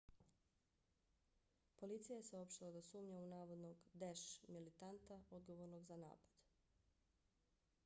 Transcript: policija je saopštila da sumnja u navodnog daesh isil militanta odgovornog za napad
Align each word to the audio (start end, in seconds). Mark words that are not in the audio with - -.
policija 1.81 2.17
je 2.17 2.23
saopštila 2.29 2.71
da 2.77 2.81
sumnja 2.87 3.19
u 3.25 3.29
navodnog 3.35 3.85
daesh 4.05 4.25
isil 4.31 4.57
militanta 4.57 5.21
odgovornog 5.41 5.87
za 5.93 6.01
napad 6.07 6.35